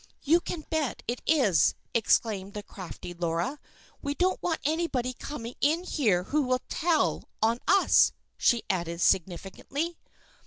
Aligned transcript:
"You 0.23 0.41
can 0.41 0.65
bet 0.71 1.03
it 1.07 1.21
is!" 1.27 1.75
exclaimed 1.93 2.55
the 2.55 2.63
crafty 2.63 3.13
Laura. 3.13 3.59
"We 4.01 4.15
don't 4.15 4.41
want 4.41 4.57
anybody 4.63 5.13
coming 5.13 5.53
in 5.61 5.83
here 5.83 6.23
who 6.23 6.41
will 6.41 6.63
tell 6.69 7.29
on 7.39 7.59
us," 7.67 8.11
she 8.35 8.63
added 8.67 8.99
significantly. 9.01 9.99